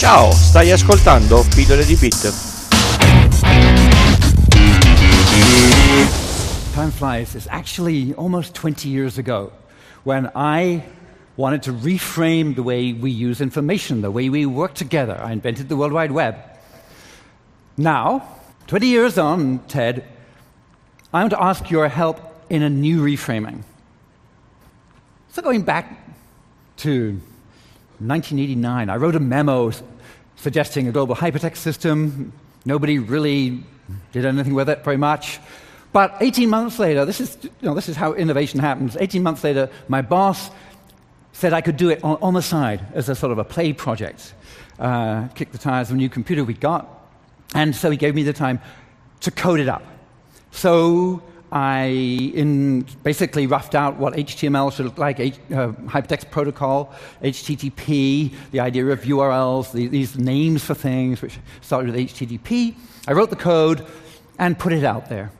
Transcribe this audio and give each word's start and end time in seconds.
Ciao, 0.00 0.30
stai 0.32 0.70
ascoltando 0.70 1.44
Pillole 1.54 1.84
di 1.84 1.94
Bit. 1.94 2.32
Time 6.72 6.90
flies. 6.90 7.34
It's 7.34 7.46
actually 7.50 8.14
almost 8.14 8.54
20 8.54 8.88
years 8.88 9.18
ago 9.18 9.52
when 10.04 10.30
I 10.34 10.84
wanted 11.36 11.62
to 11.64 11.72
reframe 11.72 12.54
the 12.54 12.62
way 12.62 12.94
we 12.94 13.10
use 13.10 13.42
information, 13.42 14.00
the 14.00 14.10
way 14.10 14.30
we 14.30 14.46
work 14.46 14.72
together. 14.72 15.20
I 15.22 15.32
invented 15.32 15.68
the 15.68 15.76
World 15.76 15.92
Wide 15.92 16.12
Web. 16.12 16.36
Now, 17.76 18.26
20 18.68 18.86
years 18.86 19.18
on, 19.18 19.58
Ted, 19.68 20.02
I 21.12 21.20
want 21.20 21.32
to 21.32 21.42
ask 21.42 21.70
your 21.70 21.88
help 21.88 22.22
in 22.48 22.62
a 22.62 22.70
new 22.70 23.04
reframing. 23.04 23.64
So, 25.28 25.42
going 25.42 25.60
back 25.60 25.92
to 26.78 27.20
1989, 28.00 28.88
I 28.88 28.96
wrote 28.96 29.14
a 29.14 29.20
memo 29.20 29.72
suggesting 30.36 30.88
a 30.88 30.92
global 30.92 31.14
hypertext 31.14 31.58
system. 31.58 32.32
Nobody 32.64 32.98
really 32.98 33.62
did 34.12 34.24
anything 34.24 34.54
with 34.54 34.68
it 34.68 34.82
very 34.84 34.96
much. 34.96 35.38
But 35.92 36.16
18 36.20 36.48
months 36.48 36.78
later, 36.78 37.04
this 37.04 37.20
is, 37.20 37.36
you 37.42 37.50
know, 37.62 37.74
this 37.74 37.88
is 37.88 37.96
how 37.96 38.14
innovation 38.14 38.60
happens. 38.60 38.96
18 38.98 39.22
months 39.22 39.44
later, 39.44 39.68
my 39.88 40.02
boss 40.02 40.50
said 41.32 41.52
I 41.52 41.60
could 41.60 41.76
do 41.76 41.90
it 41.90 42.02
on, 42.04 42.16
on 42.22 42.34
the 42.34 42.42
side 42.42 42.84
as 42.94 43.08
a 43.08 43.14
sort 43.14 43.32
of 43.32 43.38
a 43.38 43.44
play 43.44 43.72
project, 43.72 44.34
uh, 44.78 45.28
kick 45.28 45.52
the 45.52 45.58
tires 45.58 45.90
of 45.90 45.94
a 45.94 45.98
new 45.98 46.08
computer 46.08 46.44
we 46.44 46.54
got. 46.54 46.88
And 47.54 47.74
so 47.74 47.90
he 47.90 47.96
gave 47.96 48.14
me 48.14 48.22
the 48.22 48.32
time 48.32 48.60
to 49.20 49.30
code 49.30 49.60
it 49.60 49.68
up. 49.68 49.82
So 50.52 51.22
I 51.52 52.32
in 52.34 52.86
basically 53.02 53.46
roughed 53.46 53.74
out 53.74 53.96
what 53.96 54.14
HTML 54.14 54.72
should 54.72 54.86
look 54.86 54.98
like, 54.98 55.18
H, 55.18 55.38
uh, 55.52 55.72
hypertext 55.86 56.30
protocol, 56.30 56.92
HTTP, 57.22 58.32
the 58.52 58.60
idea 58.60 58.86
of 58.86 59.00
URLs, 59.02 59.72
the, 59.72 59.88
these 59.88 60.16
names 60.16 60.62
for 60.62 60.74
things, 60.74 61.20
which 61.20 61.38
started 61.60 61.92
with 61.92 62.00
HTTP. 62.00 62.74
I 63.08 63.12
wrote 63.12 63.30
the 63.30 63.36
code 63.36 63.84
and 64.38 64.58
put 64.58 64.72
it 64.72 64.84
out 64.84 65.08
there. 65.08 65.32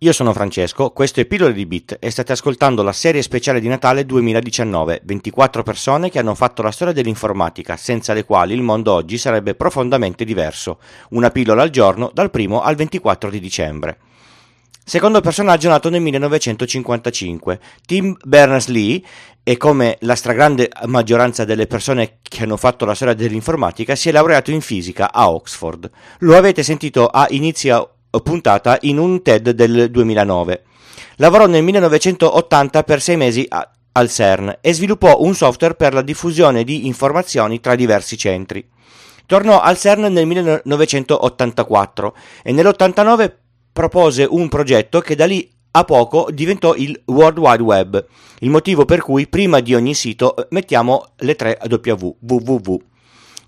Io 0.00 0.12
sono 0.12 0.34
Francesco, 0.34 0.90
questo 0.90 1.20
è 1.20 1.24
Pillole 1.24 1.54
di 1.54 1.64
Bit 1.64 1.96
e 1.98 2.10
state 2.10 2.32
ascoltando 2.32 2.82
la 2.82 2.92
serie 2.92 3.22
speciale 3.22 3.60
di 3.60 3.68
Natale 3.68 4.04
2019, 4.04 5.00
24 5.02 5.62
persone 5.62 6.10
che 6.10 6.18
hanno 6.18 6.34
fatto 6.34 6.60
la 6.60 6.70
storia 6.70 6.92
dell'informatica, 6.92 7.78
senza 7.78 8.12
le 8.12 8.24
quali 8.24 8.52
il 8.52 8.60
mondo 8.60 8.92
oggi 8.92 9.16
sarebbe 9.16 9.54
profondamente 9.54 10.26
diverso. 10.26 10.80
Una 11.10 11.30
pillola 11.30 11.62
al 11.62 11.70
giorno 11.70 12.10
dal 12.12 12.30
1 12.30 12.60
al 12.60 12.74
24 12.74 13.30
di 13.30 13.40
dicembre. 13.40 13.98
Secondo 14.88 15.20
personaggio 15.20 15.68
nato 15.68 15.90
nel 15.90 16.00
1955, 16.00 17.58
Tim 17.86 18.16
Berners-Lee, 18.22 19.02
e 19.42 19.56
come 19.56 19.96
la 20.02 20.14
stragrande 20.14 20.70
maggioranza 20.84 21.44
delle 21.44 21.66
persone 21.66 22.18
che 22.22 22.44
hanno 22.44 22.56
fatto 22.56 22.84
la 22.84 22.94
storia 22.94 23.14
dell'informatica, 23.14 23.96
si 23.96 24.10
è 24.10 24.12
laureato 24.12 24.52
in 24.52 24.60
fisica 24.60 25.12
a 25.12 25.28
Oxford. 25.28 25.90
Lo 26.18 26.36
avete 26.36 26.62
sentito 26.62 27.08
a 27.08 27.26
inizio 27.30 27.94
puntata 28.22 28.78
in 28.82 28.98
un 28.98 29.22
TED 29.22 29.50
del 29.50 29.90
2009. 29.90 30.62
Lavorò 31.16 31.46
nel 31.46 31.64
1980 31.64 32.84
per 32.84 33.02
sei 33.02 33.16
mesi 33.16 33.44
a, 33.48 33.68
al 33.90 34.08
CERN 34.08 34.58
e 34.60 34.72
sviluppò 34.72 35.20
un 35.20 35.34
software 35.34 35.74
per 35.74 35.94
la 35.94 36.02
diffusione 36.02 36.62
di 36.62 36.86
informazioni 36.86 37.58
tra 37.58 37.74
diversi 37.74 38.16
centri. 38.16 38.64
Tornò 39.26 39.58
al 39.60 39.76
CERN 39.76 40.12
nel 40.12 40.26
1984 40.26 42.16
e 42.44 42.52
nell'89 42.52 43.32
propose 43.76 44.26
un 44.26 44.48
progetto 44.48 45.00
che 45.00 45.14
da 45.14 45.26
lì 45.26 45.46
a 45.72 45.84
poco 45.84 46.28
diventò 46.32 46.74
il 46.74 46.98
World 47.04 47.36
Wide 47.36 47.62
Web, 47.62 48.06
il 48.38 48.48
motivo 48.48 48.86
per 48.86 49.02
cui 49.02 49.28
prima 49.28 49.60
di 49.60 49.74
ogni 49.74 49.92
sito 49.92 50.34
mettiamo 50.48 51.08
le 51.18 51.36
tre 51.36 51.58
W, 51.62 52.16
www 52.18 52.82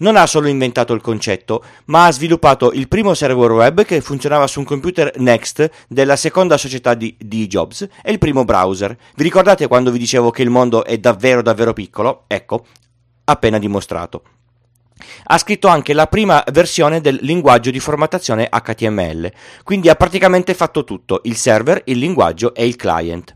non 0.00 0.16
ha 0.16 0.26
solo 0.26 0.46
inventato 0.46 0.92
il 0.92 1.00
concetto, 1.00 1.64
ma 1.86 2.04
ha 2.04 2.12
sviluppato 2.12 2.70
il 2.70 2.86
primo 2.86 3.14
server 3.14 3.50
web 3.50 3.84
che 3.84 4.00
funzionava 4.00 4.46
su 4.46 4.60
un 4.60 4.64
computer 4.64 5.10
Next 5.16 5.68
della 5.88 6.14
seconda 6.14 6.56
società 6.56 6.94
di, 6.94 7.16
di 7.18 7.48
Jobs 7.48 7.88
e 8.04 8.12
il 8.12 8.18
primo 8.18 8.44
browser. 8.44 8.96
Vi 9.16 9.24
ricordate 9.24 9.66
quando 9.66 9.90
vi 9.90 9.98
dicevo 9.98 10.30
che 10.30 10.42
il 10.42 10.50
mondo 10.50 10.84
è 10.84 10.98
davvero 10.98 11.42
davvero 11.42 11.72
piccolo? 11.72 12.26
Ecco, 12.28 12.64
appena 13.24 13.58
dimostrato. 13.58 14.22
Ha 15.24 15.38
scritto 15.38 15.68
anche 15.68 15.92
la 15.92 16.06
prima 16.06 16.42
versione 16.52 17.00
del 17.00 17.18
linguaggio 17.22 17.70
di 17.70 17.80
formattazione 17.80 18.48
HTML, 18.48 19.32
quindi 19.62 19.88
ha 19.88 19.94
praticamente 19.94 20.54
fatto 20.54 20.84
tutto, 20.84 21.20
il 21.24 21.36
server, 21.36 21.82
il 21.86 21.98
linguaggio 21.98 22.54
e 22.54 22.66
il 22.66 22.76
client. 22.76 23.34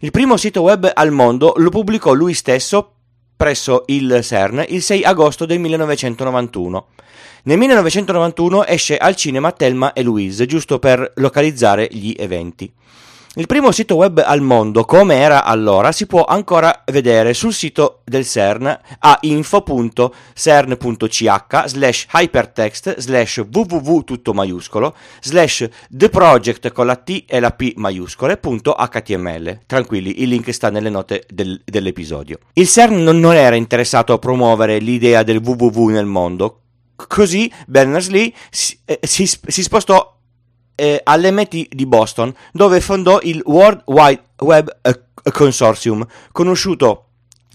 Il 0.00 0.10
primo 0.10 0.36
sito 0.36 0.62
web 0.62 0.90
al 0.92 1.10
mondo 1.10 1.54
lo 1.56 1.70
pubblicò 1.70 2.12
lui 2.12 2.34
stesso 2.34 2.94
presso 3.36 3.84
il 3.86 4.20
CERN 4.22 4.64
il 4.68 4.82
6 4.82 5.02
agosto 5.02 5.46
del 5.46 5.58
1991. 5.60 6.86
Nel 7.44 7.56
1991 7.56 8.66
esce 8.66 8.98
al 8.98 9.16
cinema 9.16 9.50
Thelma 9.52 9.94
e 9.94 10.02
Louise, 10.02 10.44
giusto 10.44 10.78
per 10.78 11.12
localizzare 11.16 11.88
gli 11.90 12.14
eventi. 12.18 12.70
Il 13.36 13.46
primo 13.46 13.70
sito 13.70 13.94
web 13.94 14.20
al 14.26 14.40
mondo, 14.40 14.84
come 14.84 15.14
era 15.14 15.44
allora, 15.44 15.92
si 15.92 16.06
può 16.06 16.24
ancora 16.24 16.82
vedere 16.86 17.32
sul 17.32 17.52
sito 17.52 18.00
del 18.04 18.26
CERN 18.26 18.76
a 18.98 19.18
info.cern.ch 19.20 20.12
slash 21.66 22.06
hypertext 22.12 22.98
slash 22.98 23.44
www 23.48 24.00
tutto 24.00 24.34
maiuscolo 24.34 24.96
slash 25.20 25.68
the 25.88 26.08
project 26.08 26.72
con 26.72 26.86
la 26.86 26.96
T 26.96 27.22
e 27.28 27.38
la 27.38 27.52
P 27.52 27.74
maiuscole 27.76 28.36
punto 28.36 28.72
html. 28.72 29.60
Tranquilli, 29.64 30.22
il 30.22 30.28
link 30.28 30.52
sta 30.52 30.68
nelle 30.68 30.90
note 30.90 31.24
del, 31.28 31.62
dell'episodio. 31.64 32.40
Il 32.54 32.66
CERN 32.66 33.04
non 33.04 33.34
era 33.34 33.54
interessato 33.54 34.12
a 34.12 34.18
promuovere 34.18 34.80
l'idea 34.80 35.22
del 35.22 35.38
www 35.38 35.90
nel 35.90 36.04
mondo, 36.04 36.62
così 36.96 37.48
Berners-Lee 37.68 38.32
si, 38.50 38.76
eh, 38.84 38.98
si, 39.04 39.24
si 39.24 39.62
spostò 39.62 40.18
eh, 40.80 41.00
all'MIT 41.04 41.74
di 41.74 41.84
Boston, 41.84 42.34
dove 42.52 42.80
fondò 42.80 43.18
il 43.22 43.42
World 43.44 43.82
Wide 43.84 44.22
Web 44.38 44.78
eh, 44.80 45.02
Consortium, 45.30 46.06
conosciuto 46.32 47.04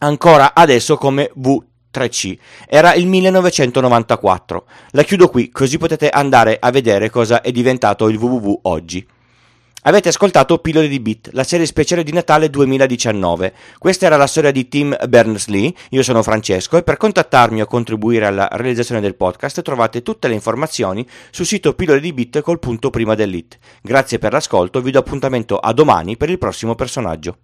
ancora 0.00 0.52
adesso 0.54 0.98
come 0.98 1.32
V3C. 1.40 2.36
Era 2.68 2.92
il 2.92 3.06
1994. 3.06 4.64
La 4.90 5.02
chiudo 5.02 5.28
qui, 5.28 5.48
così 5.48 5.78
potete 5.78 6.10
andare 6.10 6.58
a 6.60 6.70
vedere 6.70 7.08
cosa 7.08 7.40
è 7.40 7.50
diventato 7.50 8.08
il 8.08 8.18
www 8.18 8.58
oggi. 8.62 9.06
Avete 9.86 10.08
ascoltato 10.08 10.60
Pillole 10.60 10.88
di 10.88 10.98
Bit, 10.98 11.28
la 11.32 11.44
serie 11.44 11.66
speciale 11.66 12.04
di 12.04 12.12
Natale 12.12 12.48
2019. 12.48 13.52
Questa 13.76 14.06
era 14.06 14.16
la 14.16 14.26
storia 14.26 14.50
di 14.50 14.66
Tim 14.66 14.96
Berners-Lee, 15.06 15.74
io 15.90 16.02
sono 16.02 16.22
Francesco 16.22 16.78
e 16.78 16.82
per 16.82 16.96
contattarmi 16.96 17.60
o 17.60 17.66
contribuire 17.66 18.24
alla 18.24 18.48
realizzazione 18.50 19.02
del 19.02 19.14
podcast 19.14 19.60
trovate 19.60 20.02
tutte 20.02 20.26
le 20.26 20.32
informazioni 20.32 21.06
sul 21.30 21.44
sito 21.44 21.74
Pillole 21.74 22.00
di 22.00 22.14
Bit 22.14 22.40
col 22.40 22.60
punto 22.60 22.88
prima 22.88 23.14
dell'it. 23.14 23.58
Grazie 23.82 24.18
per 24.18 24.32
l'ascolto, 24.32 24.80
vi 24.80 24.90
do 24.90 25.00
appuntamento 25.00 25.58
a 25.58 25.74
domani 25.74 26.16
per 26.16 26.30
il 26.30 26.38
prossimo 26.38 26.74
personaggio. 26.74 27.36